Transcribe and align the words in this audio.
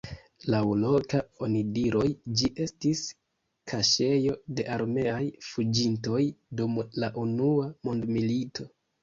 Laŭ 0.51 0.59
loka 0.83 1.17
onidiroj 1.47 2.05
ĝi 2.39 2.49
estis 2.65 3.01
kaŝejo 3.73 4.39
de 4.61 4.67
armeaj 4.77 5.21
fuĝintoj 5.51 6.25
dum 6.63 6.83
la 7.05 7.13
unua 7.27 7.71
mondmilito. 7.93 8.69